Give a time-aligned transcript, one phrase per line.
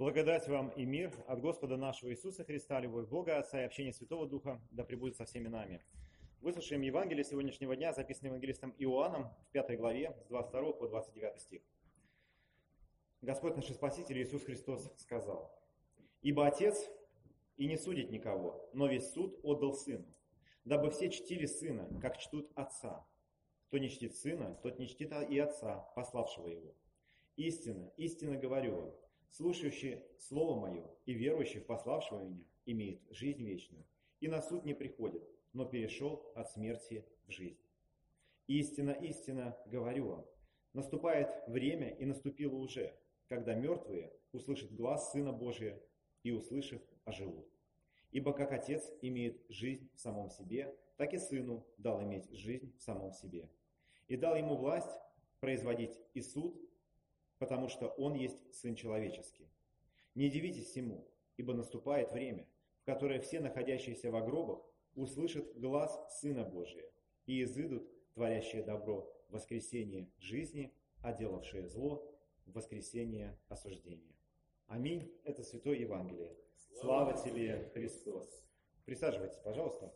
[0.00, 4.26] Благодать вам и мир от Господа нашего Иисуса Христа, любовь Бога Отца и общение Святого
[4.26, 5.84] Духа да пребудет со всеми нами.
[6.40, 11.60] Выслушаем Евангелие сегодняшнего дня, записанное евангелистом Иоанном в 5 главе, с 22 по 29 стих.
[13.20, 15.54] Господь наш Спаситель Иисус Христос сказал,
[16.22, 16.90] «Ибо Отец
[17.58, 20.06] и не судит никого, но весь суд отдал Сыну,
[20.64, 23.06] дабы все чтили Сына, как чтут Отца.
[23.66, 26.74] Кто не чтит Сына, тот не чтит и Отца, пославшего Его.
[27.36, 28.94] Истинно, истинно говорю вам,
[29.30, 33.84] слушающий Слово Мое и верующий в пославшего Меня имеет жизнь вечную,
[34.20, 37.58] и на суд не приходит, но перешел от смерти в жизнь.
[38.46, 40.26] Истинно, истинно говорю вам,
[40.72, 42.96] наступает время и наступило уже,
[43.28, 45.80] когда мертвые услышат глаз Сына Божия
[46.22, 47.48] и, услышав, оживут.
[48.10, 52.82] Ибо как Отец имеет жизнь в самом себе, так и Сыну дал иметь жизнь в
[52.82, 53.48] самом себе.
[54.08, 54.90] И дал ему власть
[55.38, 56.60] производить и суд,
[57.40, 59.48] потому что Он есть Сын Человеческий.
[60.14, 61.08] Не дивитесь всему,
[61.38, 62.46] ибо наступает время,
[62.82, 64.60] в которое все находящиеся в гробах
[64.94, 66.84] услышат глаз Сына Божия
[67.26, 72.06] и изыдут, творящие добро, воскресение жизни, а делавшие зло
[72.44, 74.14] воскресение осуждения.
[74.66, 75.10] Аминь.
[75.24, 76.36] Это Святое Евангелие.
[76.80, 78.44] Слава тебе, Христос.
[78.84, 79.94] Присаживайтесь, пожалуйста.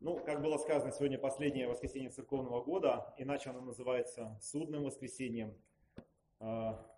[0.00, 5.54] Ну, как было сказано, сегодня последнее воскресенье церковного года, иначе оно называется судным воскресеньем.
[6.38, 6.90] А,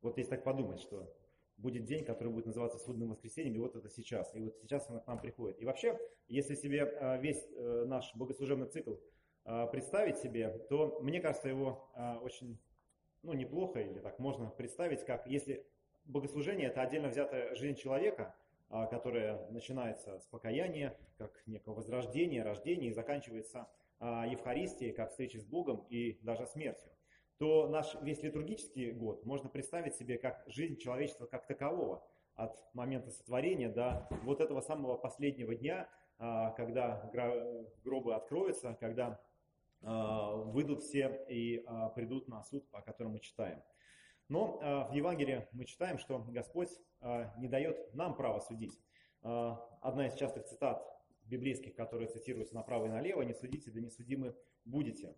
[0.00, 1.14] вот если так подумать, что
[1.58, 5.00] будет день, который будет называться судным воскресеньем, и вот это сейчас, и вот сейчас оно
[5.00, 5.60] к нам приходит.
[5.60, 8.94] И вообще, если себе а, весь э, наш богослужебный цикл
[9.44, 11.90] а, представить себе, то мне кажется, его
[12.22, 12.58] очень
[13.22, 15.66] ну, неплохо, или так можно представить, как если
[16.06, 18.34] богослужение– это отдельно взятая жизнь человека–
[18.70, 23.66] а, которое начинается с покаяния, как некого возрождения, рождения и заканчивается
[23.98, 26.92] а, Евхаристией, как встречей с Богом и даже смертью,
[27.38, 33.10] то наш весь литургический год можно представить себе как жизнь человечества как такового, от момента
[33.10, 37.10] сотворения до вот этого самого последнего дня, а, когда
[37.82, 39.20] гробы откроются, когда
[39.80, 41.64] выйдут все и
[41.94, 43.62] придут на суд, о котором мы читаем.
[44.28, 48.78] Но э, в Евангелии мы читаем, что Господь э, не дает нам права судить.
[49.22, 50.82] Э, одна из частых цитат
[51.24, 55.14] библейских, которые цитируются направо и налево, «Не судите, да не судимы будете».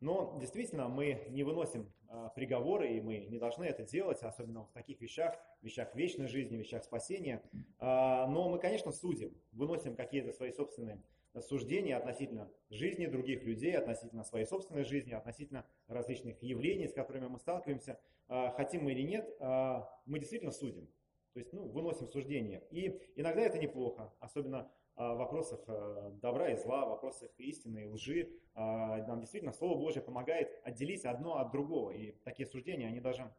[0.00, 1.90] Но действительно мы не выносим
[2.34, 6.84] приговоры, и мы не должны это делать, особенно в таких вещах, вещах вечной жизни, вещах
[6.84, 7.42] спасения.
[7.80, 11.00] но мы, конечно, судим, выносим какие-то свои собственные
[11.42, 17.38] суждения относительно жизни других людей, относительно своей собственной жизни, относительно различных явлений, с которыми мы
[17.38, 20.86] сталкиваемся, а, хотим мы или нет, а, мы действительно судим.
[21.32, 22.62] То есть ну, выносим суждения.
[22.70, 28.30] И иногда это неплохо, особенно вопросах э, добра и зла, вопросах истины и лжи.
[28.54, 31.90] А, нам действительно Слово Божье помогает отделить одно от другого.
[31.90, 33.34] И такие суждения, они даже,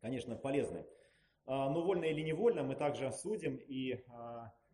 [0.00, 0.86] конечно, полезны.
[1.44, 4.04] Но вольно или невольно мы также судим и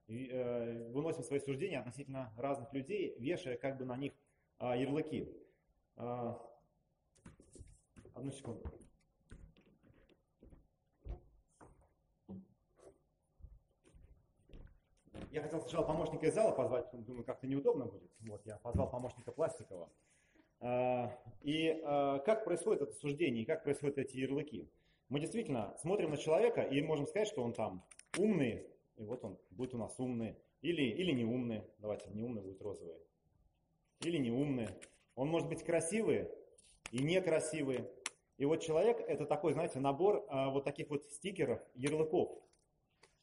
[0.09, 4.15] Э, выносим свои суждения относительно разных людей, вешая как бы на них
[4.59, 5.29] а, ярлыки.
[5.97, 6.41] А,
[8.15, 8.63] одну секунду.
[15.31, 18.11] Я хотел сначала помощника из зала позвать, потом думаю, как-то неудобно будет.
[18.21, 19.91] Вот, я позвал помощника Пластикова.
[20.61, 21.81] А, и
[22.25, 24.71] как происходит это суждение, как происходят эти ярлыки?
[25.09, 27.85] Мы действительно смотрим на человека и можем сказать, что он там
[28.19, 28.67] умный,
[28.97, 30.37] и вот он будет у нас умный.
[30.61, 31.63] Или, или не умный.
[31.79, 32.97] Давайте, не умный будет розовый.
[34.01, 34.69] Или не умный.
[35.15, 36.29] Он может быть красивый
[36.91, 37.89] и некрасивый.
[38.39, 42.39] И вот человек это такой, знаете, набор а, вот таких вот стикеров, ярлыков.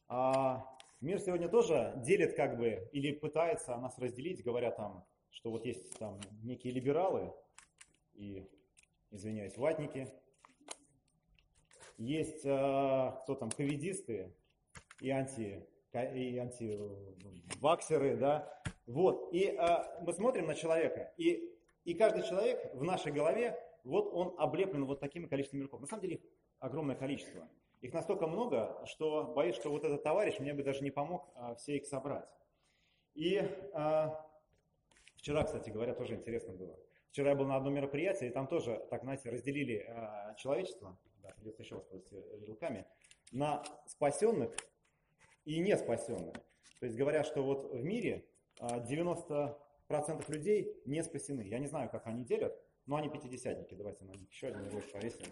[0.08, 0.75] А,
[1.06, 5.96] мир сегодня тоже делит как бы, или пытается нас разделить, говоря там, что вот есть
[5.98, 7.32] там некие либералы
[8.14, 8.44] и,
[9.12, 10.08] извиняюсь, ватники.
[11.96, 14.34] Есть а, кто там, ковидисты,
[15.00, 22.22] и анти и антиваксеры, да, вот, и а, мы смотрим на человека, и, и каждый
[22.24, 25.80] человек в нашей голове, вот он облеплен вот таким количеством игроков.
[25.80, 26.20] На самом деле их
[26.58, 27.48] огромное количество.
[27.80, 31.54] Их настолько много, что боюсь, что вот этот товарищ мне бы даже не помог а,
[31.54, 32.28] все их собрать.
[33.14, 33.38] И
[33.72, 34.26] а,
[35.16, 36.78] вчера, кстати говоря, тоже интересно было.
[37.10, 41.30] Вчера я был на одном мероприятии, и там тоже, так, знаете, разделили а, человечество, да,
[41.30, 42.86] придется еще воспользоваться руками,
[43.32, 44.54] на спасенных
[45.44, 46.34] и не спасенных.
[46.80, 48.26] То есть говорят, что вот в мире
[48.60, 49.56] 90%
[49.88, 51.42] а, людей не спасены.
[51.42, 52.54] Я не знаю, как они делят,
[52.86, 53.74] но они пятидесятники.
[53.74, 55.26] Давайте на них еще один небольшой повесим.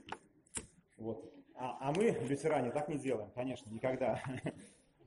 [0.97, 1.33] Вот.
[1.57, 4.21] А, а мы, лютеране, так не делаем, конечно, никогда.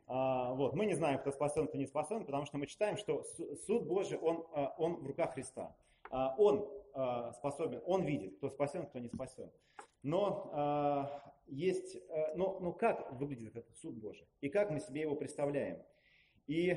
[0.09, 0.73] А, вот.
[0.73, 3.25] Мы не знаем, кто спасен, кто не спасен, потому что мы читаем, что
[3.65, 5.75] суд Божий, он, а, он в руках Христа.
[6.09, 9.51] Он э, способен, он видит, кто спасен, кто не спасен.
[10.03, 11.11] Но
[11.47, 11.97] есть,
[12.35, 14.25] но, но как выглядит этот суд Божий?
[14.39, 15.83] И как мы себе его представляем?
[16.47, 16.73] И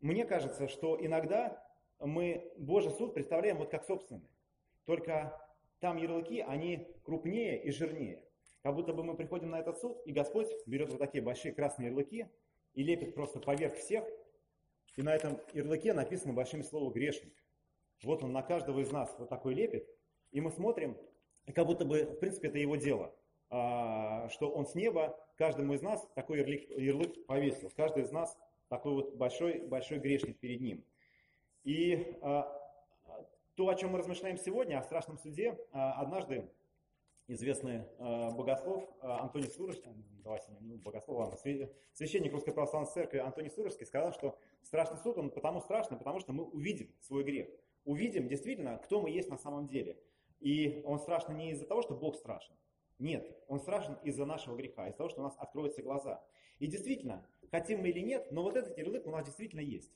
[0.00, 1.66] мне кажется, что иногда
[1.98, 4.28] мы Божий суд представляем вот как собственный.
[4.84, 5.34] Только
[5.80, 8.22] там ярлыки, они крупнее и жирнее.
[8.62, 11.88] Как будто бы мы приходим на этот суд, и Господь берет вот такие большие красные
[11.88, 12.26] ярлыки
[12.74, 14.04] и лепит просто поверх всех,
[14.96, 17.34] и на этом ярлыке написано большим словом «грешник».
[18.02, 19.88] Вот он на каждого из нас вот такой лепит,
[20.32, 20.96] и мы смотрим,
[21.54, 23.14] как будто бы, в принципе, это его дело,
[23.50, 28.36] а, что он с неба каждому из нас такой ярлык, ярлык повесил, каждый из нас
[28.68, 30.84] такой вот большой, большой грешник перед ним.
[31.62, 32.55] И а,
[33.56, 36.50] то, о чем мы размышляем сегодня, о страшном суде, а, однажды
[37.28, 39.90] известный богослов Антоний Сурожский,
[40.22, 41.36] давайте, ну, богослов,
[41.92, 46.32] священник Русской Православной Церкви Антоний Сурожский сказал, что страшный суд, он потому страшный, потому что
[46.32, 47.48] мы увидим свой грех.
[47.84, 50.00] Увидим действительно, кто мы есть на самом деле.
[50.38, 52.54] И он страшен не из-за того, что Бог страшен.
[52.98, 56.24] Нет, он страшен из-за нашего греха, из-за того, что у нас откроются глаза.
[56.58, 59.92] И действительно, хотим мы или нет, но вот этот ярлык у нас действительно есть.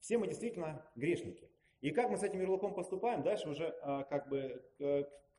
[0.00, 1.48] Все мы действительно грешники.
[1.82, 4.64] И как мы с этим ярлыком поступаем, дальше уже а, как бы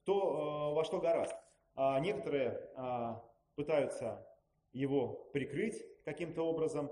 [0.02, 1.36] кто а, во что гораст.
[1.76, 2.70] А, некоторые
[3.56, 4.28] пытаются
[4.74, 6.92] его прикрыть каким-то образом,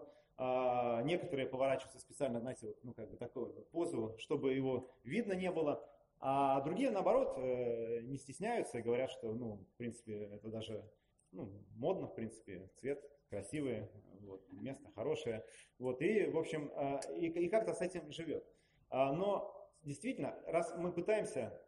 [1.03, 5.83] некоторые поворачиваются специально, знаете, вот, ну как бы такую позу, чтобы его видно не было.
[6.19, 10.88] А другие, наоборот, э, не стесняются и говорят, что, ну, в принципе, это даже
[11.31, 13.89] ну, модно, в принципе, цвет красивый,
[14.21, 15.44] вот, место хорошее.
[15.80, 16.71] Вот, и, в общем,
[17.18, 18.45] и, и как-то с этим живет.
[18.91, 21.59] А, но действительно, раз мы пытаемся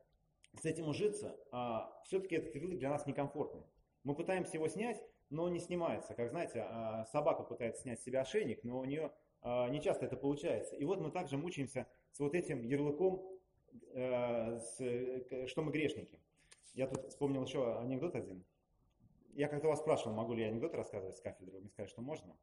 [0.61, 3.63] с этим ужиться, а, все-таки этот ярлык для нас некомфортный.
[4.03, 6.13] Мы пытаемся его снять, но он не снимается.
[6.13, 6.67] Как знаете,
[7.11, 9.11] собака пытается снять с себя ошейник, но у нее
[9.43, 10.75] не часто это получается.
[10.75, 13.33] И вот мы также мучаемся с вот этим ярлыком
[13.93, 14.59] Э,
[15.47, 16.19] что мы грешники.
[16.73, 18.43] Я тут вспомнил еще анекдот один.
[19.33, 21.53] Я как-то вас спрашивал, могу ли я анекдот рассказывать с кафедры.
[21.53, 22.35] Вы мне сказали, что можно.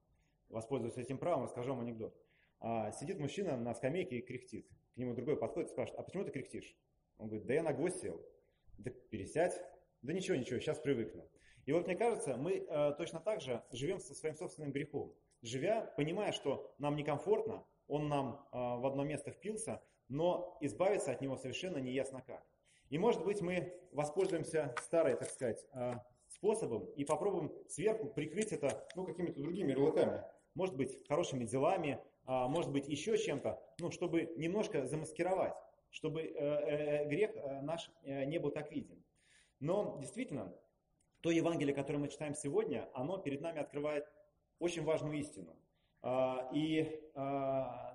[0.49, 2.17] Воспользуюсь этим правом, расскажу вам анекдот.
[2.61, 4.69] А, сидит мужчина на скамейке и кряхтит.
[4.95, 6.77] К нему другой подходит и спрашивает, а почему ты кряхтишь?
[7.19, 8.21] Он говорит, да я на гвоздь сел.
[8.79, 9.61] Да пересядь.
[10.03, 11.29] Да ничего, ничего, сейчас привыкну.
[11.67, 15.15] И вот мне кажется, мы э, точно так же живем со своим собственным грехом.
[15.43, 21.21] Живя, понимая, что нам некомфортно, он нам э, в одно место впился, но избавиться от
[21.21, 22.45] него совершенно не ясно как.
[22.91, 28.87] И может быть мы воспользуемся старой, так сказать, а, способом и попробуем сверху прикрыть это
[28.97, 30.25] ну, какими-то другими ярлыками.
[30.55, 35.53] Может быть, хорошими делами, а, может быть, еще чем-то, ну, чтобы немножко замаскировать,
[35.91, 39.03] чтобы э, э, грех э, наш не был так виден.
[39.59, 40.55] Но действительно,
[41.23, 44.07] то Евангелие, которое мы читаем сегодня, оно перед нами открывает
[44.61, 45.57] очень важную истину.
[46.03, 47.03] А, и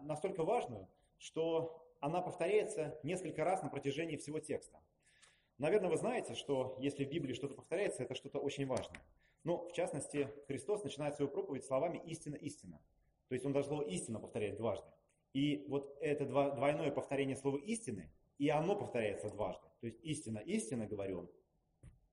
[0.01, 4.81] настолько важную, что она повторяется несколько раз на протяжении всего текста.
[5.59, 9.01] Наверное, вы знаете, что если в Библии что-то повторяется, это что-то очень важное.
[9.45, 12.81] Но, в частности, Христос начинает свою проповедь словами «истина, истина».
[13.27, 14.87] То есть он даже слово «истина» повторяет дважды.
[15.33, 19.67] И вот это двойное повторение слова «истины», и оно повторяется дважды.
[19.81, 21.31] То есть «истина, истина» говорю.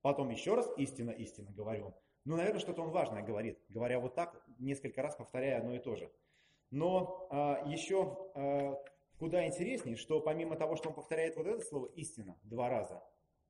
[0.01, 1.95] Потом еще раз «истина, истина» говорю.
[2.25, 5.97] Ну, наверное, что-то он важное говорит, говоря вот так, несколько раз повторяя одно и то
[5.97, 6.11] же.
[6.71, 8.83] Но а, еще а,
[9.23, 13.05] Куда интереснее, что помимо того, что он повторяет вот это слово «истина» два раза,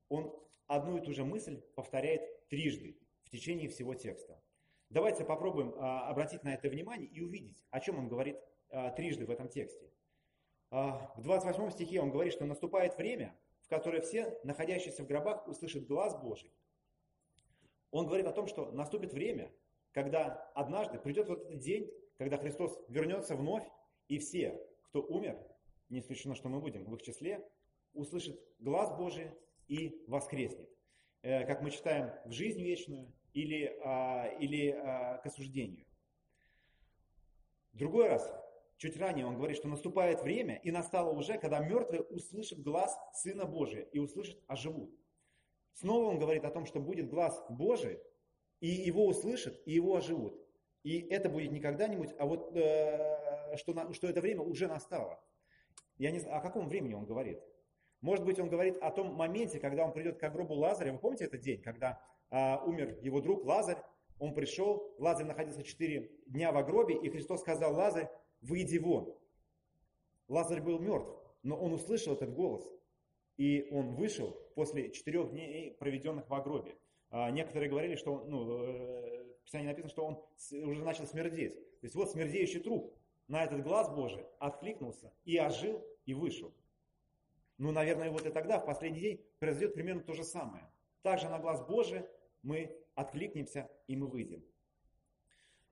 [0.07, 0.31] он
[0.67, 4.39] одну и ту же мысль повторяет трижды в течение всего текста.
[4.93, 8.37] Давайте попробуем а, обратить на это внимание и увидеть, о чем он говорит
[8.69, 9.89] а, трижды в этом тексте.
[10.69, 15.47] А, в 28 стихе он говорит, что наступает время, в которое все, находящиеся в гробах,
[15.47, 16.53] услышат глаз Божий.
[17.89, 19.51] Он говорит о том, что наступит время,
[19.93, 23.67] когда однажды придет вот этот день, когда Христос вернется вновь,
[24.09, 25.39] и все, кто умер,
[25.89, 27.43] не исключено, что мы будем в их числе,
[27.93, 29.31] услышит глаз Божий
[29.67, 30.69] и воскреснет.
[31.23, 35.85] Э, как мы читаем, в жизнь вечную или, а, или а, к осуждению.
[37.73, 38.31] Другой раз,
[38.77, 43.45] чуть ранее он говорит, что наступает время, и настало уже, когда мертвые услышат глаз Сына
[43.45, 44.91] Божия и услышат, оживут.
[45.73, 47.99] Снова он говорит о том, что будет глаз Божий,
[48.59, 50.39] и его услышат, и его оживут.
[50.83, 55.19] И это будет не когда-нибудь, а вот э, что, на, что это время уже настало.
[55.97, 57.39] Я не знаю, о каком времени он говорит.
[58.03, 60.91] Может быть, он говорит о том моменте, когда он придет к гробу Лазаря.
[60.91, 63.81] Вы помните этот день, когда а, умер его друг Лазарь?
[64.19, 68.09] Он пришел, Лазарь находился четыре дня в гробе, и Христос сказал, Лазарь,
[68.41, 69.17] выйди вон.
[70.27, 72.69] Лазарь был мертв, но он услышал этот голос,
[73.37, 76.75] и он вышел после четырех дней, проведенных в гробе.
[77.09, 80.21] А, некоторые говорили, что ну, э, в Писании написано, что он
[80.67, 81.55] уже начал смердеть.
[81.55, 82.93] То есть вот смердеющий труп
[83.29, 86.53] на этот глаз Божий откликнулся и ожил, и вышел.
[87.57, 90.69] Ну, наверное, вот и тогда, в последний день, произойдет примерно то же самое.
[91.01, 92.05] Также на глаз Божий
[92.41, 94.43] мы откликнемся и мы выйдем.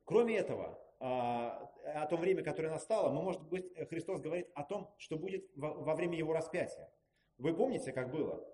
[0.06, 4.94] Кроме этого, а, о том времени, которое настало, мы, может быть, Христос говорит о том,
[4.98, 6.92] что будет во время Его распятия.
[7.38, 8.46] Вы помните, как было?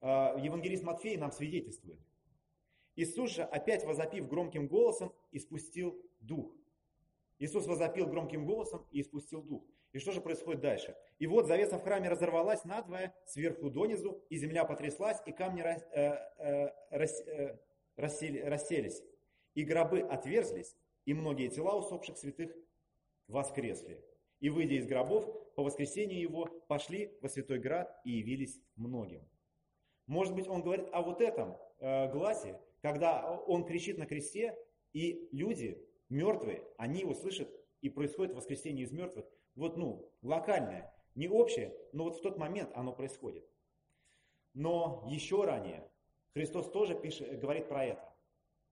[0.00, 2.00] А, евангелист Матфей нам свидетельствует.
[2.96, 6.54] Иисус же, опять возопив громким голосом, испустил дух.
[7.38, 9.64] Иисус возопил громким голосом и испустил дух.
[9.94, 10.96] И что же происходит дальше?
[11.20, 15.80] И вот завеса в храме разорвалась надвое, сверху донизу, и земля потряслась, и камни рас,
[15.92, 17.56] э, э, рас, э,
[17.96, 19.00] рассели, расселись,
[19.54, 22.50] и гробы отверзлись, и многие тела усопших святых
[23.28, 24.04] воскресли.
[24.40, 29.22] И, выйдя из гробов, по воскресению его пошли во Святой Град и явились многим.
[30.08, 34.58] Может быть, он говорит о вот этом э, гласе, когда он кричит на кресте,
[34.92, 37.48] и люди, мертвые, они его слышат,
[37.84, 39.26] и происходит воскресение из мертвых.
[39.56, 43.46] Вот, ну, локальное, не общее, но вот в тот момент оно происходит.
[44.54, 45.86] Но еще ранее
[46.32, 48.02] Христос тоже пишет, говорит про это.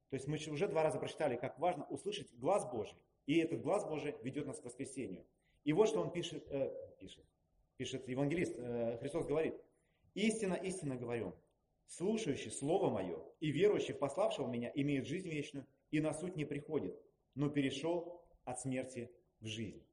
[0.09, 2.97] То есть мы уже два раза прочитали, как важно услышать глаз Божий.
[3.27, 5.27] И этот глаз Божий ведет нас к воскресению.
[5.65, 7.25] И вот что он пишет, э, пишет,
[7.77, 8.55] пишет евангелист.
[8.59, 9.55] Э, Христос говорит,
[10.15, 11.35] «Истинно, истинно говорю,
[11.87, 16.47] слушающий Слово Мое и верующий в пославшего Меня имеет жизнь вечную, и на суть не
[16.47, 16.99] приходит,
[17.35, 19.85] но перешел от смерти в жизнь».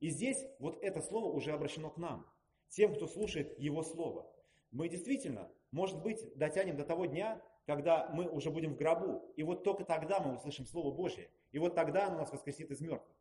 [0.00, 2.26] И здесь вот это слово уже обращено к нам,
[2.68, 4.30] тем, кто слушает Его Слово.
[4.70, 9.32] Мы действительно, может быть, дотянем до того дня, когда мы уже будем в гробу.
[9.36, 11.30] И вот только тогда мы услышим Слово Божье.
[11.52, 13.16] И вот тогда оно нас воскресит из мертвых.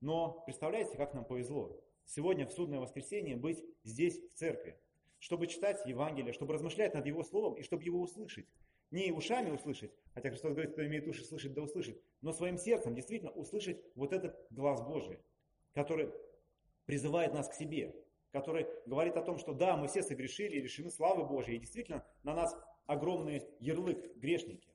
[0.00, 4.80] Но представляете, как нам повезло сегодня в судное воскресенье быть здесь, в церкви,
[5.18, 8.46] чтобы читать Евангелие, чтобы размышлять над Его Словом и чтобы его услышать.
[8.90, 12.94] Не ушами услышать, хотя Христос говорит, кто имеет уши слышать, да услышит, но своим сердцем
[12.94, 15.18] действительно услышать вот этот глаз Божий,
[15.74, 16.10] который
[16.86, 17.94] призывает нас к себе,
[18.32, 22.06] который говорит о том, что да, мы все согрешили и лишены славы Божьей, и действительно
[22.22, 22.56] на нас
[22.86, 24.68] огромный ярлык грешники.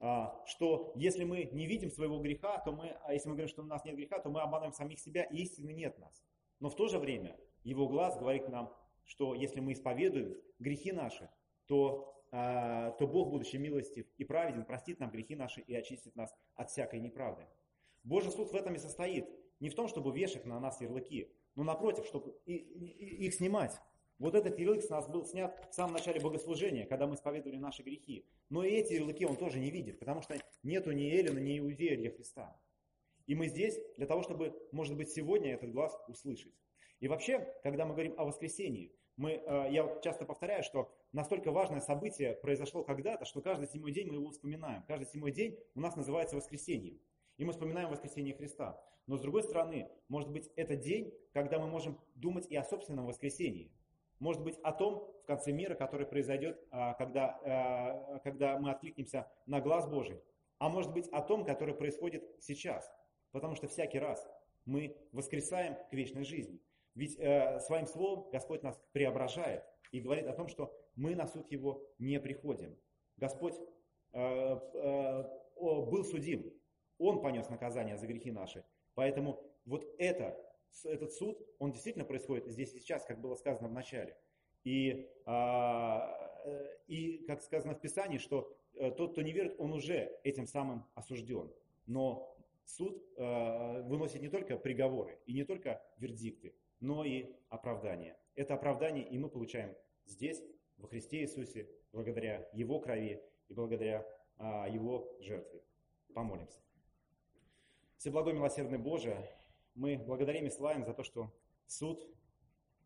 [0.00, 3.62] А, что если мы не видим своего греха, то мы, а если мы говорим, что
[3.62, 6.22] у нас нет греха, то мы обманываем самих себя, и истины нет нас.
[6.60, 8.72] Но в то же время его глаз говорит нам,
[9.08, 11.28] что если мы исповедуем грехи наши,
[11.66, 16.32] то, а, то Бог, будучи милостив и праведен, простит нам грехи наши и очистит нас
[16.54, 17.46] от всякой неправды.
[18.04, 19.26] Божий суд в этом и состоит.
[19.60, 23.80] Не в том, чтобы вешать на нас ярлыки, но напротив, чтобы их снимать.
[24.18, 27.82] Вот этот ярлык с нас был снят в самом начале богослужения, когда мы исповедовали наши
[27.82, 28.26] грехи.
[28.50, 31.96] Но и эти ярлыки он тоже не видит, потому что нету ни Эллина, ни Иудея
[31.96, 32.60] для Христа.
[33.26, 36.54] И мы здесь для того, чтобы, может быть, сегодня этот глаз услышать.
[37.00, 41.80] И вообще, когда мы говорим о воскресении, мы, э, я часто повторяю, что настолько важное
[41.80, 44.84] событие произошло когда-то, что каждый седьмой день мы его вспоминаем.
[44.86, 47.00] Каждый седьмой день у нас называется воскресением.
[47.36, 48.80] И мы вспоминаем воскресение Христа.
[49.06, 53.06] Но с другой стороны, может быть, это день, когда мы можем думать и о собственном
[53.06, 53.72] воскресении.
[54.18, 59.30] Может быть, о том в конце мира, который произойдет, а, когда, а, когда мы откликнемся
[59.46, 60.20] на глаз Божий.
[60.58, 62.92] А может быть, о том, который происходит сейчас.
[63.30, 64.28] Потому что всякий раз
[64.64, 66.60] мы воскресаем к вечной жизни.
[66.94, 71.50] Ведь э, своим словом Господь нас преображает и говорит о том, что мы на суд
[71.50, 72.76] Его не приходим.
[73.16, 73.54] Господь
[74.12, 75.22] э, э,
[75.56, 76.52] был судим,
[76.98, 78.64] Он понес наказание за грехи наши.
[78.94, 80.36] Поэтому вот это
[80.84, 84.16] этот суд, он действительно происходит здесь и сейчас, как было сказано в начале.
[84.64, 86.14] И, а,
[86.44, 90.46] э, и как сказано в Писании, что э, тот, кто не верит, он уже этим
[90.46, 91.50] самым осужден.
[91.86, 98.16] Но суд э, выносит не только приговоры и не только вердикты, но и оправдание.
[98.34, 99.74] Это оправдание и мы получаем
[100.06, 100.42] здесь,
[100.76, 104.06] во Христе Иисусе, благодаря Его крови и благодаря
[104.36, 105.62] а, Его жертве.
[106.14, 106.60] Помолимся.
[107.96, 109.28] Всеблагой милосердный Боже,
[109.74, 111.32] мы благодарим и славим за то, что
[111.66, 112.00] суд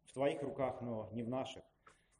[0.06, 1.62] в Твоих руках, но не в наших.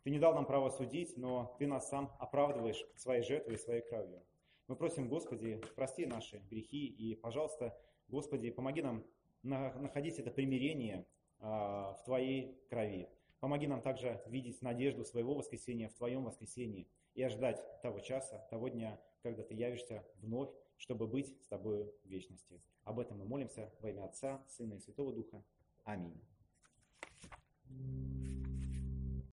[0.02, 3.83] Ты не дал нам право судить, но Ты нас сам оправдываешь своей жертвой и своей
[3.83, 4.23] кровью.
[4.69, 7.76] Мы просим, Господи, прости наши грехи и, пожалуйста,
[8.09, 9.05] Господи, помоги нам
[9.43, 11.07] находить это примирение
[11.43, 13.09] в Твоей крови.
[13.41, 18.69] Помоги нам также видеть надежду своего воскресения в Твоем воскресении и ожидать того часа, того
[18.69, 20.51] дня, когда Ты явишься вновь
[20.83, 22.61] чтобы быть с тобою в вечности.
[22.83, 25.45] Об этом мы молимся во имя Отца, Сына и Святого Духа.
[25.85, 26.21] Аминь.